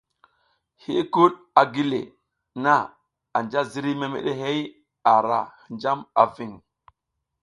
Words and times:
Hiykud 0.83 1.33
a 1.61 1.63
gi 1.73 1.83
le 1.91 1.99
na 2.63 2.73
anja 3.37 3.61
ziriy 3.71 3.97
memeɗe 3.99 4.31
hey 4.41 4.59
a 5.11 5.13
ra 5.27 5.39
hinjam 5.65 5.99
a 6.21 6.23
ving. 6.35 6.55